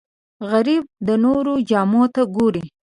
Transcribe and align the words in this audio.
غریب 0.49 0.83
د 1.07 1.09
نورو 1.23 1.53
جامو 1.69 2.03
ته 2.13 2.21
ګوري 2.35 2.65